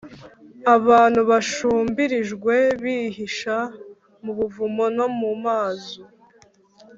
Abantu 0.75 1.21
bashumbirijwe 1.29 2.55
bihisha 2.81 3.57
mu 4.23 4.31
buvumo 4.37 4.85
no 4.97 5.07
mu 5.19 5.31
mazu 5.43 6.01